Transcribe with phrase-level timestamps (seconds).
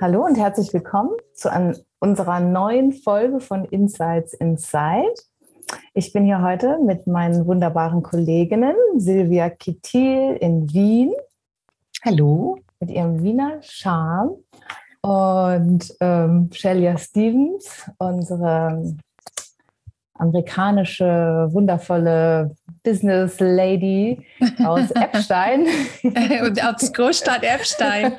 [0.00, 1.50] Hallo und herzlich willkommen zu
[1.98, 5.12] unserer neuen Folge von Insights Inside.
[5.92, 11.12] Ich bin hier heute mit meinen wunderbaren Kolleginnen Silvia Kittil in Wien.
[12.02, 12.56] Hallo.
[12.80, 14.36] Mit ihrem Wiener Charme.
[15.02, 18.94] Und ähm, Shelia Stevens, unsere
[20.14, 24.24] amerikanische, wundervolle Business Lady
[24.64, 25.66] aus Epstein.
[26.02, 28.12] Und aus Großstadt Epstein.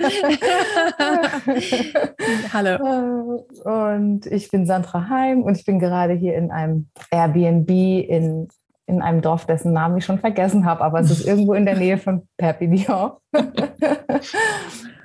[2.54, 3.46] Hallo.
[3.63, 8.48] Und ich bin Sandra Heim und ich bin gerade hier in einem Airbnb in,
[8.85, 11.78] in einem Dorf, dessen Namen ich schon vergessen habe, aber es ist irgendwo in der
[11.78, 13.13] Nähe von Perpignan.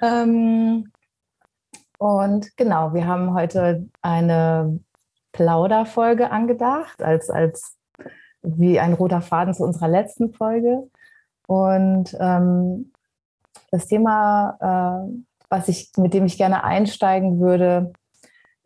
[0.03, 0.91] ähm,
[1.99, 4.81] und genau, wir haben heute eine
[5.33, 7.77] Plauderfolge angedacht, als, als
[8.47, 10.89] wie ein roter Faden zu unserer letzten Folge.
[11.47, 12.93] Und ähm,
[13.71, 17.93] das Thema, äh, was ich, mit dem ich gerne einsteigen würde,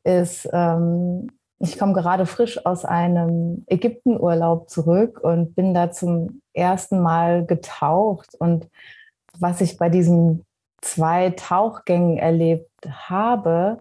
[0.05, 7.01] ist, ähm, ich komme gerade frisch aus einem Ägyptenurlaub zurück und bin da zum ersten
[7.01, 8.35] Mal getaucht.
[8.39, 8.69] Und
[9.39, 10.47] was ich bei diesen
[10.81, 13.81] zwei Tauchgängen erlebt habe,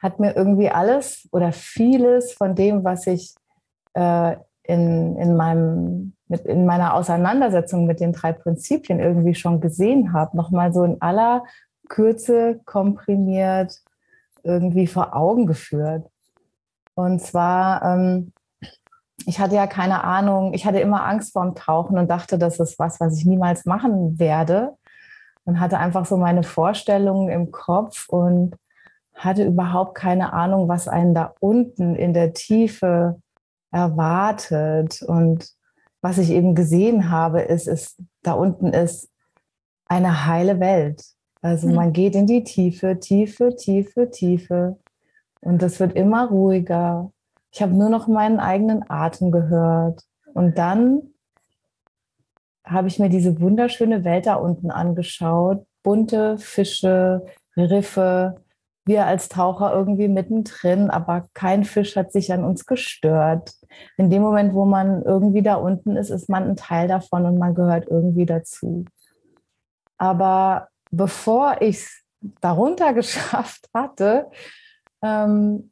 [0.00, 3.34] hat mir irgendwie alles oder vieles von dem, was ich
[3.94, 4.36] äh,
[4.68, 10.36] in, in, meinem, mit, in meiner Auseinandersetzung mit den drei Prinzipien irgendwie schon gesehen habe,
[10.36, 11.42] nochmal so in aller
[11.88, 13.80] Kürze komprimiert
[14.42, 16.06] irgendwie vor Augen geführt.
[16.94, 18.32] Und zwar, ähm,
[19.24, 22.78] ich hatte ja keine Ahnung, ich hatte immer Angst vorm Tauchen und dachte, das ist
[22.78, 24.76] was, was ich niemals machen werde.
[25.44, 28.54] Und hatte einfach so meine Vorstellungen im Kopf und
[29.14, 33.18] hatte überhaupt keine Ahnung, was einen da unten in der Tiefe
[33.70, 35.02] erwartet.
[35.02, 35.50] Und
[36.00, 39.10] was ich eben gesehen habe, ist, ist da unten ist
[39.86, 41.02] eine heile Welt.
[41.42, 41.74] Also mhm.
[41.74, 44.78] man geht in die Tiefe, Tiefe, Tiefe, Tiefe.
[45.40, 47.12] Und das wird immer ruhiger.
[47.52, 50.02] Ich habe nur noch meinen eigenen Atem gehört.
[50.34, 51.02] Und dann
[52.64, 55.64] habe ich mir diese wunderschöne Welt da unten angeschaut.
[55.82, 57.24] Bunte Fische,
[57.56, 58.40] Riffe,
[58.88, 63.52] wir als Taucher irgendwie mittendrin, aber kein Fisch hat sich an uns gestört.
[63.96, 67.38] In dem Moment, wo man irgendwie da unten ist, ist man ein Teil davon und
[67.38, 68.84] man gehört irgendwie dazu.
[69.98, 72.04] Aber bevor ich es
[72.40, 74.30] darunter geschafft hatte,
[75.02, 75.70] ähm,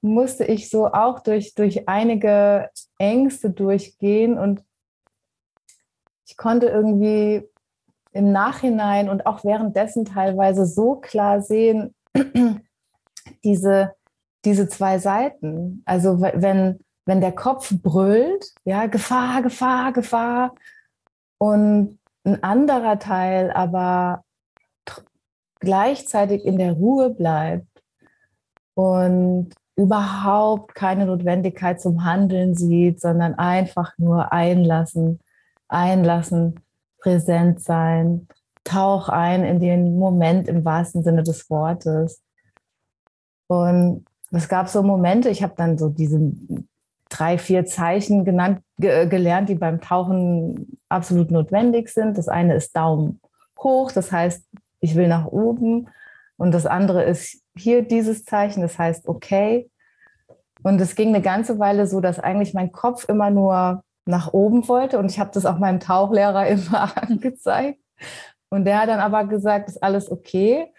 [0.00, 4.62] musste ich so auch durch, durch einige Ängste durchgehen und
[6.26, 7.48] ich konnte irgendwie
[8.12, 11.94] im Nachhinein und auch währenddessen teilweise so klar sehen,
[13.44, 13.94] diese,
[14.44, 15.82] diese zwei Seiten.
[15.84, 20.54] Also wenn, wenn der Kopf brüllt, ja, Gefahr, Gefahr, Gefahr,
[21.38, 24.24] und ein anderer Teil aber
[25.60, 27.82] gleichzeitig in der Ruhe bleibt
[28.74, 35.20] und überhaupt keine Notwendigkeit zum Handeln sieht, sondern einfach nur einlassen,
[35.68, 36.60] einlassen,
[37.00, 38.28] präsent sein,
[38.68, 42.22] tauch ein in den Moment im wahrsten Sinne des Wortes.
[43.48, 46.20] Und es gab so Momente, ich habe dann so diese
[47.08, 52.18] drei, vier Zeichen genannt, ge gelernt, die beim Tauchen absolut notwendig sind.
[52.18, 53.20] Das eine ist Daumen
[53.58, 54.44] hoch, das heißt,
[54.80, 55.88] ich will nach oben.
[56.36, 59.68] Und das andere ist hier dieses Zeichen, das heißt okay.
[60.62, 64.68] Und es ging eine ganze Weile so, dass eigentlich mein Kopf immer nur nach oben
[64.68, 64.98] wollte.
[64.98, 67.80] Und ich habe das auch meinem Tauchlehrer immer angezeigt.
[68.50, 70.72] Und der hat dann aber gesagt, ist alles okay.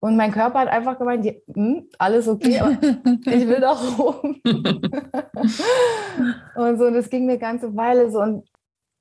[0.00, 2.72] Und mein Körper hat einfach gemeint, ja, hm, alles okay, aber
[3.26, 4.40] ich will doch rum.
[6.54, 8.20] und so, und es ging eine ganze Weile so.
[8.20, 8.48] Und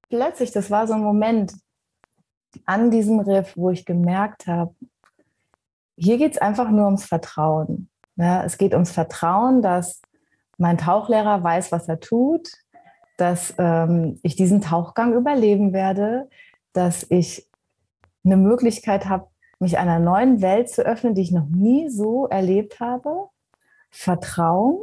[0.10, 1.54] plötzlich, das war so ein Moment
[2.66, 4.74] an diesem Riff, wo ich gemerkt habe,
[5.98, 7.90] hier geht es einfach nur ums Vertrauen.
[8.16, 10.02] Ja, es geht ums Vertrauen, dass
[10.58, 12.50] mein Tauchlehrer weiß, was er tut,
[13.18, 16.30] dass ähm, ich diesen Tauchgang überleben werde,
[16.74, 17.50] dass ich
[18.26, 19.28] eine Möglichkeit habe,
[19.60, 23.30] mich einer neuen Welt zu öffnen, die ich noch nie so erlebt habe.
[23.90, 24.80] Vertrauen.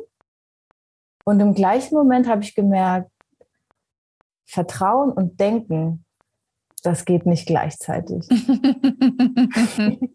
[1.25, 3.11] Und im gleichen Moment habe ich gemerkt,
[4.45, 6.05] Vertrauen und Denken
[6.83, 8.29] das geht nicht gleichzeitig.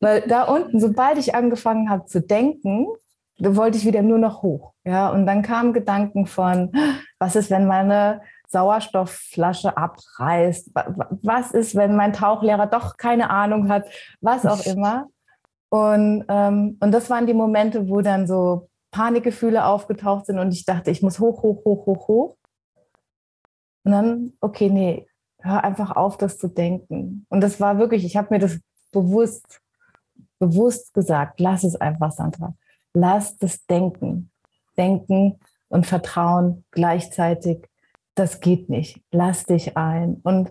[0.00, 2.86] Weil da unten, sobald ich angefangen habe zu denken,
[3.38, 4.74] wollte ich wieder nur noch hoch.
[4.84, 6.72] Ja, und dann kamen Gedanken von,
[7.18, 10.70] was ist, wenn meine Sauerstoffflasche abreißt?
[11.22, 13.86] Was ist, wenn mein Tauchlehrer doch keine Ahnung hat?
[14.20, 15.06] Was auch immer.
[15.68, 20.64] Und, ähm, und das waren die Momente, wo dann so Panikgefühle aufgetaucht sind und ich
[20.64, 22.36] dachte, ich muss hoch, hoch, hoch, hoch, hoch.
[23.84, 25.06] Und dann, okay, nee,
[25.40, 27.26] hör einfach auf, das zu denken.
[27.28, 28.58] Und das war wirklich, ich habe mir das
[28.92, 29.60] bewusst,
[30.38, 32.54] bewusst gesagt, lass es einfach, Sandra.
[32.94, 34.30] Lass das Denken.
[34.76, 35.38] Denken
[35.68, 37.68] und Vertrauen gleichzeitig,
[38.16, 39.00] das geht nicht.
[39.12, 40.20] Lass dich ein.
[40.24, 40.50] Und,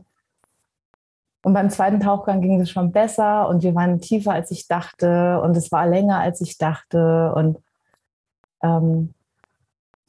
[1.44, 5.42] und beim zweiten Tauchgang ging es schon besser und wir waren tiefer, als ich dachte
[5.42, 7.34] und es war länger, als ich dachte.
[7.36, 7.60] Und,
[8.62, 9.14] ähm,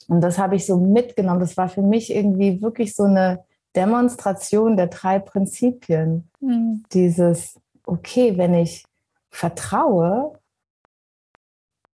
[0.06, 1.41] und das habe ich so mitgenommen.
[1.41, 3.44] Das war für mich irgendwie wirklich so eine
[3.75, 6.31] Demonstration der drei Prinzipien.
[6.41, 6.85] Mhm.
[6.93, 8.85] Dieses, okay, wenn ich
[9.31, 10.38] vertraue,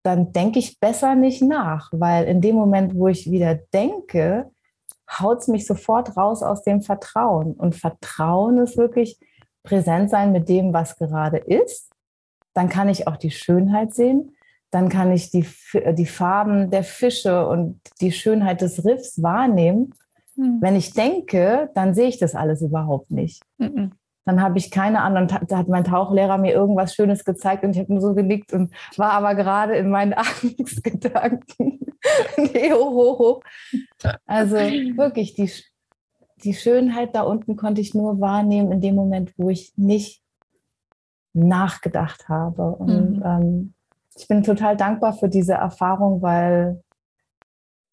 [0.03, 4.51] dann denke ich besser nicht nach, weil in dem Moment, wo ich wieder denke,
[5.09, 7.53] haut es mich sofort raus aus dem Vertrauen.
[7.53, 9.19] Und Vertrauen ist wirklich
[9.63, 11.91] präsent sein mit dem, was gerade ist.
[12.53, 14.35] Dann kann ich auch die Schönheit sehen.
[14.71, 15.45] Dann kann ich die,
[15.93, 19.93] die Farben der Fische und die Schönheit des Riffs wahrnehmen.
[20.35, 20.57] Mhm.
[20.61, 23.43] Wenn ich denke, dann sehe ich das alles überhaupt nicht.
[23.57, 23.91] Mhm.
[24.25, 25.27] Dann habe ich keine Ahnung.
[25.47, 28.73] Da hat mein Tauchlehrer mir irgendwas Schönes gezeigt und ich habe nur so genickt und
[28.95, 31.79] war aber gerade in meinen Angstgedanken.
[32.37, 33.41] nee, ho, ho, ho.
[34.25, 34.55] Also
[34.97, 35.51] wirklich, die,
[36.43, 40.21] die Schönheit da unten konnte ich nur wahrnehmen in dem Moment, wo ich nicht
[41.33, 42.63] nachgedacht habe.
[42.75, 43.23] Und mhm.
[43.25, 43.73] ähm,
[44.15, 46.81] ich bin total dankbar für diese Erfahrung, weil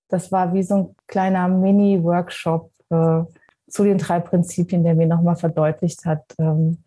[0.09, 3.23] das war wie so ein kleiner Mini-Workshop äh,
[3.69, 6.79] zu den drei Prinzipien, der mir nochmal verdeutlicht hat, ähm,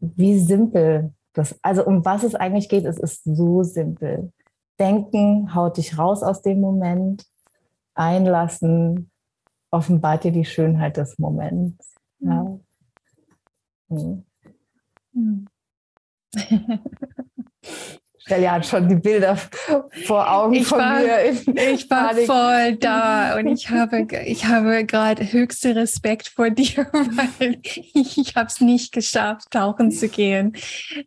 [0.00, 4.32] wie simpel das, also um was es eigentlich geht, es ist so simpel.
[4.78, 7.26] Denken haut dich raus aus dem Moment,
[7.98, 9.10] einlassen,
[9.70, 11.94] offenbart dir die Schönheit des Moments.
[12.20, 12.58] Ja.
[13.88, 14.24] Mhm.
[15.12, 15.48] Mhm.
[18.28, 19.36] Stella hat schon die Bilder
[20.04, 21.30] vor Augen ich von war, mir.
[21.30, 22.26] Ich war Panik.
[22.26, 28.36] voll da und ich habe, ich habe gerade höchsten Respekt vor dir, weil ich, ich
[28.36, 30.52] habe es nicht geschafft, tauchen zu gehen.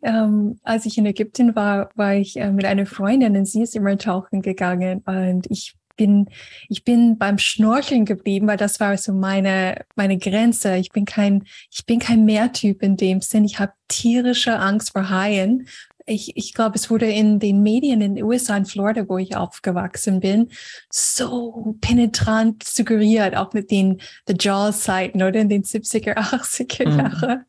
[0.02, 3.76] Ähm, als ich in Ägypten war, war ich äh, mit einer Freundin und sie ist
[3.76, 6.26] immer tauchen gegangen und ich bin,
[6.68, 10.76] ich bin beim Schnorcheln geblieben, weil das war so meine, meine Grenze.
[10.76, 13.44] Ich bin kein, ich bin kein Meertyp in dem Sinn.
[13.44, 15.66] Ich habe tierische Angst vor Haien
[16.06, 19.36] ich, ich glaube, es wurde in den Medien in den USA, in Florida, wo ich
[19.36, 20.48] aufgewachsen bin,
[20.90, 26.98] so penetrant suggeriert, auch mit den The Jaws-Seiten oder in den 70er, 80er mhm.
[26.98, 27.44] Jahren.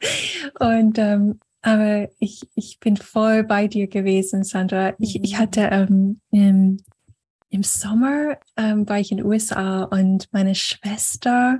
[0.59, 4.93] Und ähm, aber ich, ich bin voll bei dir gewesen, Sandra.
[4.99, 5.37] Ich, ich mhm.
[5.37, 6.77] hatte ähm, im,
[7.53, 11.59] im Sommer ähm, war ich in den USA und meine Schwester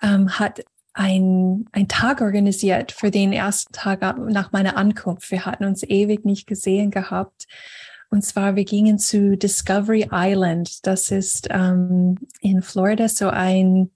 [0.00, 0.64] ähm, hat
[0.94, 5.30] ein, ein Tag organisiert für den ersten Tag nach meiner Ankunft.
[5.30, 7.46] Wir hatten uns ewig nicht gesehen gehabt.
[8.10, 10.86] Und zwar, wir gingen zu Discovery Island.
[10.86, 13.90] Das ist ähm, in Florida so ein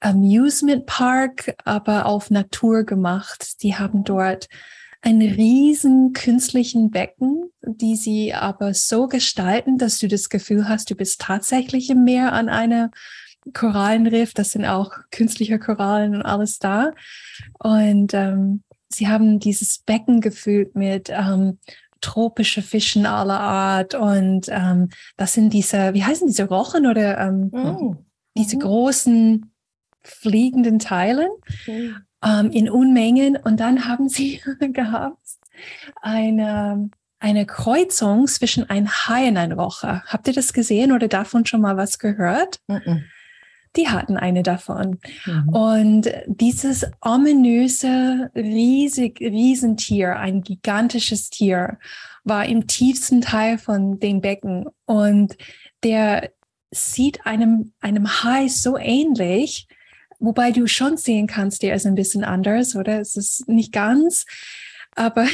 [0.00, 3.62] Amusement Park, aber auf Natur gemacht.
[3.62, 4.48] Die haben dort
[5.04, 10.94] einen riesen künstlichen Becken, die sie aber so gestalten, dass du das Gefühl hast, du
[10.94, 12.90] bist tatsächlich im Meer an einer
[13.52, 16.92] Korallenriff, das sind auch künstliche Korallen und alles da.
[17.58, 21.58] Und ähm, sie haben dieses Becken gefüllt mit ähm,
[22.00, 27.50] tropische Fischen aller Art und ähm, das sind diese, wie heißen diese Rochen oder ähm,
[27.52, 27.96] oh.
[28.36, 28.60] diese mhm.
[28.60, 29.52] großen
[30.02, 31.28] fliegenden Teilen
[31.62, 31.94] okay.
[32.24, 35.18] Ähm, in Unmengen und dann haben sie gehabt
[36.00, 36.90] eine
[37.20, 40.02] eine Kreuzung zwischen ein Hai und ein Rocher.
[40.06, 42.60] Habt ihr das gesehen oder davon schon mal was gehört?
[42.68, 43.02] -mm
[43.76, 44.98] die hatten eine davon.
[45.26, 45.48] Mhm.
[45.48, 51.78] Und dieses ominöse, riesig, Riesentier, ein gigantisches Tier,
[52.24, 55.36] war im tiefsten Teil von den Becken und
[55.82, 56.30] der
[56.70, 59.68] sieht einem, einem Hai so ähnlich,
[60.18, 63.00] wobei du schon sehen kannst, der ist ein bisschen anders, oder?
[63.00, 64.24] Es ist nicht ganz,
[64.96, 65.24] aber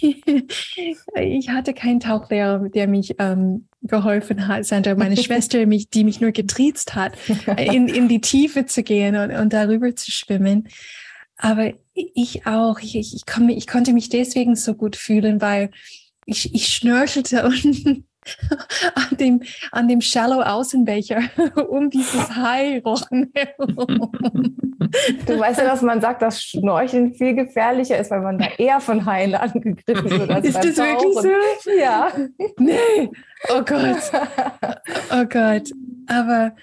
[0.00, 6.20] ich hatte keinen Tauchlehrer, der mich ähm, geholfen hat, sondern meine Schwester, mich, die mich
[6.20, 7.12] nur getriezt hat,
[7.58, 10.68] in, in die Tiefe zu gehen und, und darüber zu schwimmen.
[11.36, 15.70] Aber ich auch, ich, ich, ich, ich konnte mich deswegen so gut fühlen, weil
[16.26, 18.04] ich, ich schnörchelte und
[18.94, 21.22] an dem, an dem Shallow Außenbecher
[21.68, 24.56] um dieses Hairochen herum.
[25.26, 28.80] Du weißt ja, dass man sagt, dass Schnorcheln viel gefährlicher ist, weil man da eher
[28.80, 30.30] von Haien angegriffen wird.
[30.30, 31.70] Als ist das wirklich so?
[31.78, 32.12] Ja.
[32.58, 33.10] Nee.
[33.48, 34.12] Oh Gott.
[35.10, 35.70] Oh Gott.
[36.06, 36.54] Aber,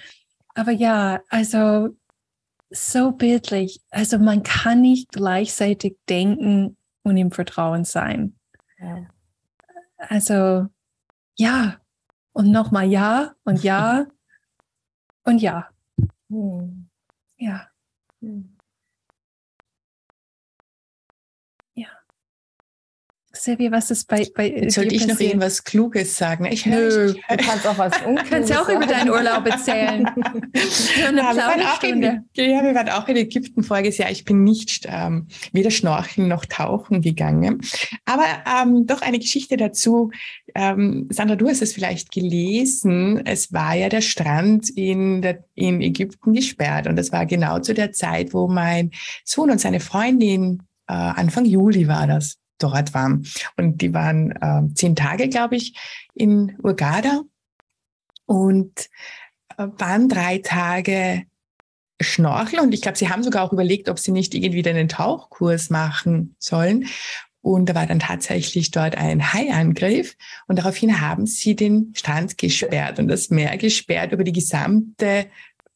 [0.55, 1.89] aber ja, also
[2.69, 3.81] so bildlich.
[3.89, 8.35] Also man kann nicht gleichzeitig denken und im Vertrauen sein.
[8.79, 9.07] Ja.
[9.97, 10.67] Also
[11.37, 11.79] ja
[12.33, 14.05] und nochmal ja und ja
[15.23, 15.69] und ja.
[16.29, 16.89] Hm.
[17.37, 17.67] Ja.
[18.21, 18.50] Hm.
[23.43, 26.45] Silvia, was ist bei, bei Sollte ich noch irgendwas Kluges sagen?
[26.45, 30.05] Ich höre, Nö, du kannst auch was Du kannst auch über deinen Urlaub erzählen.
[31.07, 31.35] eine ja,
[31.81, 32.01] wir, in,
[32.35, 34.11] ja, wir waren auch in Ägypten voriges Jahr.
[34.11, 37.61] Ich bin nicht ähm, weder schnorcheln noch tauchen gegangen.
[38.05, 40.11] Aber ähm, doch eine Geschichte dazu.
[40.53, 43.25] Ähm, Sandra, du hast es vielleicht gelesen.
[43.25, 46.85] Es war ja der Strand in, der, in Ägypten gesperrt.
[46.85, 48.91] Und das war genau zu der Zeit, wo mein
[49.25, 53.25] Sohn und seine Freundin, äh, Anfang Juli war das, dort waren.
[53.57, 55.75] Und die waren äh, zehn Tage, glaube ich,
[56.13, 57.21] in Urgada
[58.25, 58.89] und
[59.57, 61.23] äh, waren drei Tage
[61.99, 62.63] Schnorcheln.
[62.63, 66.35] Und ich glaube, sie haben sogar auch überlegt, ob sie nicht irgendwie einen Tauchkurs machen
[66.39, 66.87] sollen.
[67.41, 70.15] Und da war dann tatsächlich dort ein Haiangriff.
[70.47, 75.25] Und daraufhin haben sie den Strand gesperrt und das Meer gesperrt über die gesamte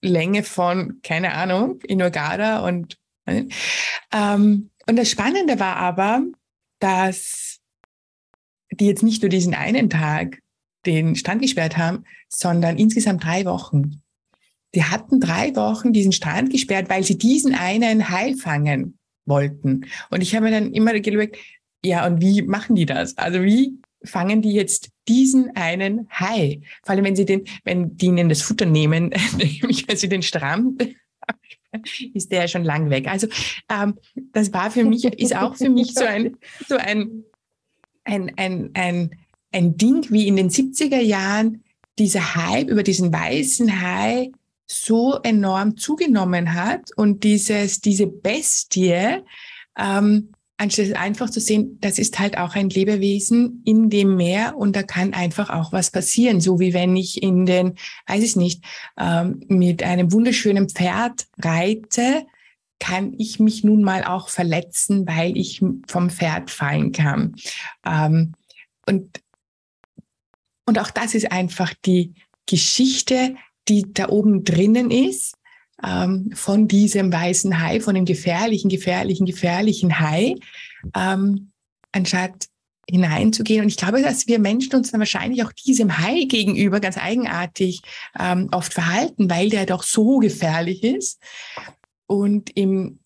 [0.01, 2.65] Länge von, keine Ahnung, in Urgada.
[2.65, 3.45] Und, äh,
[4.13, 6.21] ähm, und das Spannende war aber,
[6.79, 7.59] dass
[8.71, 10.41] die jetzt nicht nur diesen einen Tag
[10.85, 14.01] den Strand gesperrt haben, sondern insgesamt drei Wochen.
[14.73, 19.85] Die hatten drei Wochen diesen Strand gesperrt, weil sie diesen einen Hai fangen wollten.
[20.11, 21.37] Und ich habe mir dann immer gelegt,
[21.83, 23.17] ja, und wie machen die das?
[23.17, 26.61] Also wie fangen die jetzt diesen einen Hai?
[26.83, 30.21] Vor allem, wenn sie den, wenn die ihnen das Futter nehmen, nämlich wenn sie den
[30.21, 30.83] Strand
[32.13, 33.07] ist der schon lang weg.
[33.07, 33.27] Also
[33.69, 33.95] ähm,
[34.33, 37.23] das war für mich, ist auch für mich so ein, so ein,
[38.03, 39.11] ein, ein, ein,
[39.51, 41.63] ein Ding wie in den 70er Jahren,
[41.97, 44.31] dieser Hype über diesen weißen Hai
[44.67, 49.21] so enorm zugenommen hat und dieses, diese Bestie
[49.77, 54.75] ähm, anstatt einfach zu sehen, das ist halt auch ein Lebewesen in dem Meer und
[54.75, 56.39] da kann einfach auch was passieren.
[56.39, 57.75] So wie wenn ich in den,
[58.07, 58.63] weiß ich nicht,
[58.97, 62.25] ähm, mit einem wunderschönen Pferd reite,
[62.79, 67.35] kann ich mich nun mal auch verletzen, weil ich vom Pferd fallen kann.
[67.85, 68.33] Ähm,
[68.85, 69.21] und,
[70.65, 72.13] und auch das ist einfach die
[72.45, 73.35] Geschichte,
[73.67, 75.35] die da oben drinnen ist
[75.83, 80.35] ähm, von diesem weißen Hai, von dem gefährlichen, gefährlichen, gefährlichen Hai,
[80.95, 81.51] ähm,
[81.91, 82.47] anstatt
[82.89, 83.61] hineinzugehen.
[83.61, 87.81] Und ich glaube, dass wir Menschen uns dann wahrscheinlich auch diesem Hai gegenüber ganz eigenartig
[88.19, 91.19] ähm, oft verhalten, weil der doch so gefährlich ist.
[92.07, 92.99] Und im,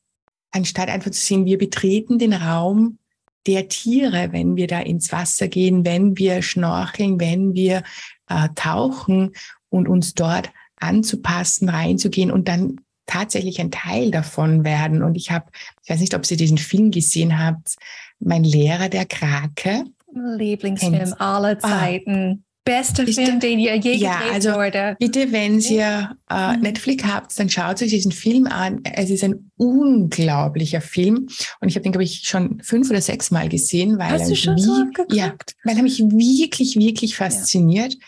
[0.52, 3.00] anstatt einfach zu sehen, wir betreten den Raum
[3.48, 7.84] der Tiere, wenn wir da ins Wasser gehen, wenn wir schnorcheln, wenn wir
[8.28, 9.32] äh, tauchen
[9.70, 15.04] und uns dort anzupassen, reinzugehen und dann tatsächlich ein Teil davon werden.
[15.04, 15.46] Und ich habe,
[15.84, 17.76] ich weiß nicht, ob Sie diesen Film gesehen habt,
[18.20, 19.86] mein Lehrer der Krake.
[20.14, 21.60] Lieblingsfilm aller ah.
[21.60, 22.40] Zeiten.
[22.40, 22.46] Ah.
[22.66, 24.96] Bester Film, den ihr je ja, gedreht also wurde.
[25.00, 26.62] Bitte, wenn ihr äh, mhm.
[26.62, 28.82] Netflix habt, dann schaut euch diesen Film an.
[28.84, 31.30] Es ist ein unglaublicher Film.
[31.62, 34.56] Und ich habe den, glaube ich, schon fünf oder sechs Mal gesehen, weil Hast er,
[34.56, 35.34] wie, so ja,
[35.64, 37.94] weil er mich wirklich, wirklich fasziniert.
[37.94, 38.00] Ja.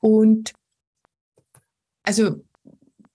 [0.00, 0.52] Und
[2.06, 2.42] also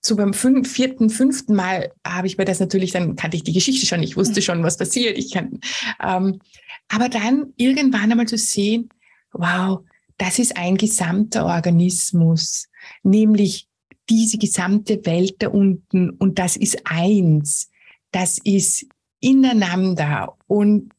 [0.00, 3.52] so beim fünf, vierten, fünften Mal habe ich mir das natürlich, dann kannte ich die
[3.52, 5.16] Geschichte schon, ich wusste schon, was passiert.
[5.16, 5.60] Ich kann,
[6.02, 6.40] ähm,
[6.88, 8.88] aber dann irgendwann einmal zu sehen,
[9.32, 9.80] wow,
[10.18, 12.68] das ist ein gesamter Organismus,
[13.02, 13.68] nämlich
[14.10, 17.70] diese gesamte Welt da unten und das ist eins,
[18.10, 18.86] das ist
[19.20, 20.92] ineinander und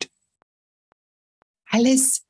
[1.69, 2.23] alles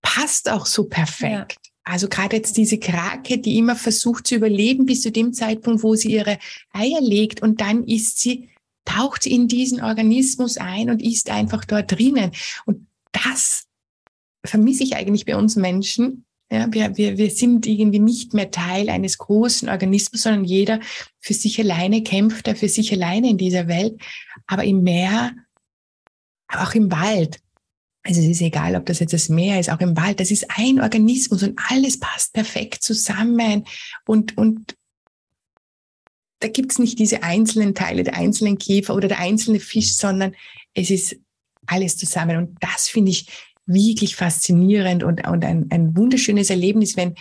[0.00, 1.58] passt auch so perfekt.
[1.66, 1.67] Ja.
[1.88, 5.94] Also gerade jetzt diese Krake, die immer versucht zu überleben bis zu dem Zeitpunkt, wo
[5.94, 6.38] sie ihre
[6.70, 8.50] Eier legt und dann ist sie,
[8.84, 12.32] taucht sie in diesen Organismus ein und ist einfach dort drinnen.
[12.66, 13.68] Und das
[14.44, 16.26] vermisse ich eigentlich bei uns Menschen.
[16.52, 20.80] Ja, wir, wir, wir sind irgendwie nicht mehr Teil eines großen Organismus, sondern jeder
[21.20, 23.98] für sich alleine kämpft er für sich alleine in dieser Welt.
[24.46, 25.32] Aber im Meer,
[26.48, 27.40] aber auch im Wald,
[28.08, 30.46] also es ist egal, ob das jetzt das Meer ist, auch im Wald, das ist
[30.56, 33.64] ein Organismus und alles passt perfekt zusammen
[34.06, 34.74] und, und
[36.40, 40.34] da gibt es nicht diese einzelnen Teile, der einzelnen Käfer oder der einzelne Fisch, sondern
[40.72, 41.16] es ist
[41.66, 42.36] alles zusammen.
[42.36, 43.26] Und das finde ich
[43.66, 47.14] wirklich faszinierend und, und ein, ein wunderschönes Erlebnis, wenn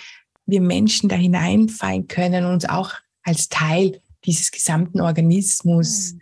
[0.45, 6.21] wir Menschen da hineinfallen können und uns auch als Teil dieses gesamten Organismus mhm.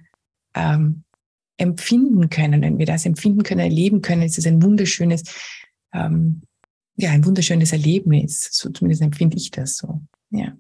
[0.56, 1.04] ähm,
[1.58, 2.62] empfinden können.
[2.62, 5.24] Wenn wir das empfinden können, erleben können, ist es ein wunderschönes,
[5.94, 6.42] ähm,
[6.96, 8.50] ja, ein wunderschönes Erlebnis.
[8.52, 10.02] So zumindest empfinde ich das so.
[10.30, 10.54] Ja.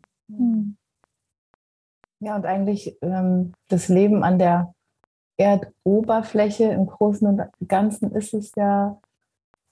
[2.19, 4.73] Ja, und eigentlich ähm, das Leben an der
[5.37, 8.99] Erdoberfläche im Großen und Ganzen ist es ja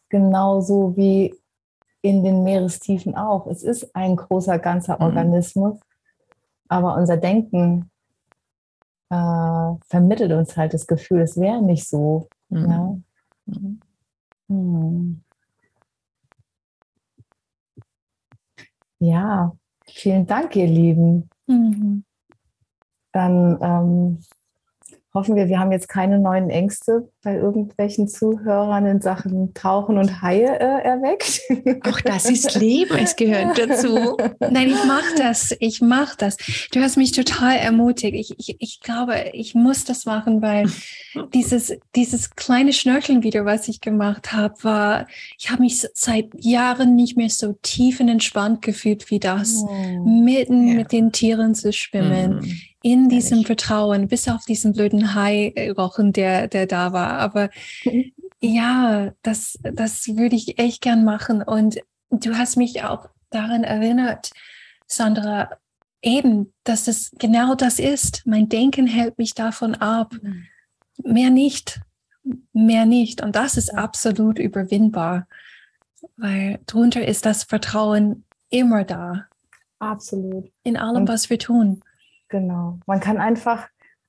[0.10, 1.34] genauso wie
[2.02, 3.48] in den Meerestiefen auch.
[3.48, 5.06] Es ist ein großer ganzer mhm.
[5.06, 5.80] Organismus,
[6.68, 7.90] aber unser Denken
[9.14, 12.28] äh, vermittelt uns halt das Gefühl, es wäre nicht so.
[12.50, 12.70] Mhm.
[12.70, 12.98] Ja?
[13.46, 13.80] Mhm.
[14.50, 15.24] Hm.
[19.00, 19.56] ja,
[19.86, 21.30] vielen Dank, ihr Lieben.
[21.48, 22.04] Mhm.
[23.12, 24.20] Dann ähm,
[25.14, 30.22] hoffen wir, wir haben jetzt keine neuen Ängste bei irgendwelchen Zuhörern in Sachen Tauchen und
[30.22, 31.40] Haie äh, erweckt.
[31.88, 34.18] Auch das ist Leben, es gehört dazu.
[34.40, 36.36] Nein, ich mache das, ich mache das.
[36.72, 38.14] Du hast mich total ermutigt.
[38.14, 40.70] Ich, ich, ich glaube, ich muss das machen, weil
[41.34, 45.08] dieses, dieses kleine Schnörkeln wieder, was ich gemacht habe, war,
[45.40, 50.04] ich habe mich seit Jahren nicht mehr so tief und entspannt gefühlt wie das, oh.
[50.04, 50.74] mitten ja.
[50.76, 52.40] mit den Tieren zu schwimmen.
[52.40, 52.52] Mm
[52.84, 53.48] in diesem Ehrlich.
[53.48, 57.13] Vertrauen, bis auf diesen blöden Hai-Rochen, der, der da war.
[57.18, 57.50] Aber
[58.42, 61.42] ja, das, das würde ich echt gern machen.
[61.42, 61.80] Und
[62.10, 64.32] du hast mich auch daran erinnert,
[64.86, 65.50] Sandra,
[66.02, 68.24] eben, dass es genau das ist.
[68.26, 70.14] Mein Denken hält mich davon ab.
[70.22, 70.46] Mhm.
[71.04, 71.82] Mehr nicht.
[72.54, 73.22] Mehr nicht.
[73.22, 75.28] Und das ist absolut überwindbar,
[76.16, 79.26] weil drunter ist das Vertrauen immer da.
[79.80, 80.50] Absolut.
[80.64, 81.82] In allem, Und was wir tun.
[82.30, 82.80] Genau.
[82.86, 83.68] Man kann einfach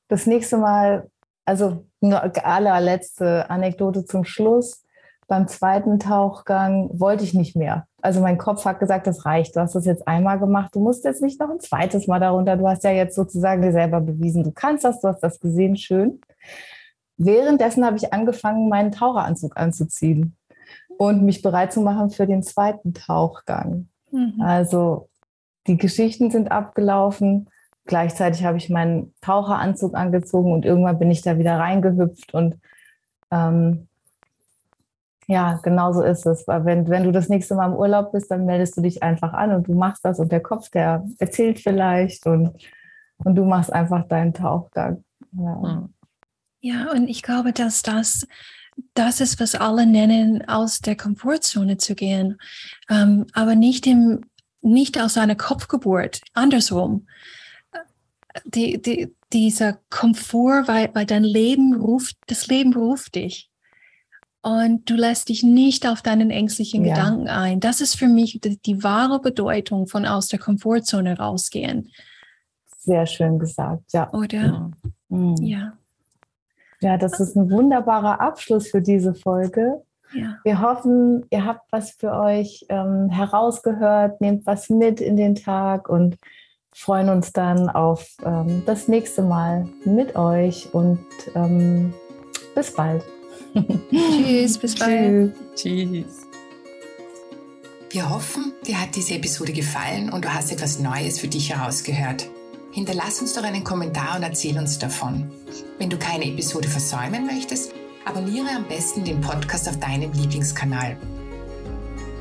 [0.08, 1.11] das nächste Mal,
[1.44, 4.84] also nur allerletzte Anekdote zum Schluss.
[5.26, 7.87] Beim zweiten Tauchgang wollte ich nicht mehr.
[8.02, 9.56] Also mein Kopf hat gesagt, das reicht.
[9.56, 10.75] Du hast das jetzt einmal gemacht.
[10.75, 12.56] Du musst jetzt nicht noch ein zweites Mal darunter.
[12.56, 15.76] Du hast ja jetzt sozusagen dir selber bewiesen, du kannst das, du hast das gesehen,
[15.76, 16.20] schön.
[17.16, 20.36] Währenddessen habe ich angefangen, meinen Taucheranzug anzuziehen
[20.99, 23.88] und mich bereit zu machen für den zweiten Tauchgang.
[24.10, 24.40] Mhm.
[24.40, 25.08] Also
[25.67, 27.49] die Geschichten sind abgelaufen
[27.86, 32.58] gleichzeitig habe ich meinen Taucheranzug angezogen und irgendwann bin ich da wieder reingehüpft und
[33.30, 33.88] ähm,
[35.26, 36.47] ja, genau so ist es.
[36.47, 39.52] Wenn, wenn du das nächste Mal im Urlaub bist, dann meldest du dich einfach an
[39.52, 42.52] und du machst das und der Kopf, der erzählt vielleicht und,
[43.25, 45.02] und du machst einfach deinen Tauchgang.
[45.32, 45.88] Ja.
[46.60, 48.26] Ja, und ich glaube, dass das
[48.94, 52.38] das ist, was alle nennen, aus der Komfortzone zu gehen,
[52.90, 54.23] ähm, aber nicht, im,
[54.62, 57.06] nicht aus einer Kopfgeburt, andersrum
[58.44, 63.50] die, die, dieser Komfort, weil, weil dein Leben ruft, das Leben ruft dich.
[64.42, 66.94] Und du lässt dich nicht auf deinen ängstlichen ja.
[66.94, 67.60] Gedanken ein.
[67.60, 71.90] Das ist für mich die, die, wahre Bedeutung von aus der Komfortzone rausgehen.
[72.78, 74.12] Sehr schön gesagt, ja.
[74.12, 74.70] Oder?
[75.08, 75.36] Mhm.
[75.40, 75.73] Ja.
[76.80, 79.82] Ja, das ist ein wunderbarer Abschluss für diese Folge.
[80.12, 80.36] Ja.
[80.44, 85.88] Wir hoffen, ihr habt was für euch ähm, herausgehört, nehmt was mit in den Tag
[85.88, 86.18] und
[86.75, 91.95] freuen uns dann auf ähm, das nächste Mal mit euch und ähm,
[92.54, 93.02] bis bald.
[93.91, 95.34] Tschüss, bis bald.
[95.54, 96.26] Tschüss.
[97.91, 102.28] Wir hoffen, dir hat diese Episode gefallen und du hast etwas Neues für dich herausgehört.
[102.73, 105.30] Hinterlass uns doch einen Kommentar und erzähl uns davon.
[105.78, 107.73] Wenn du keine Episode versäumen möchtest,
[108.04, 110.97] abonniere am besten den Podcast auf deinem Lieblingskanal.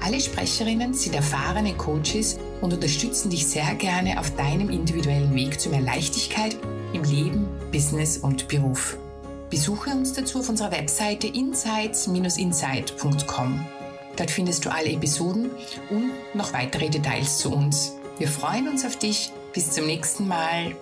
[0.03, 5.69] Alle Sprecherinnen sind erfahrene Coaches und unterstützen dich sehr gerne auf deinem individuellen Weg zu
[5.69, 6.57] mehr Leichtigkeit
[6.91, 8.97] im Leben, Business und Beruf.
[9.49, 13.65] Besuche uns dazu auf unserer Webseite insights-insight.com.
[14.17, 15.51] Dort findest du alle Episoden
[15.89, 17.93] und noch weitere Details zu uns.
[18.17, 19.31] Wir freuen uns auf dich.
[19.53, 20.75] Bis zum nächsten Mal.